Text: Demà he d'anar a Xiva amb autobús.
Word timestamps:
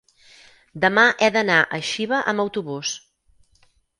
Demà 0.85 1.03
he 1.25 1.29
d'anar 1.35 1.59
a 1.61 1.79
Xiva 1.89 2.23
amb 2.33 2.45
autobús. 2.47 2.97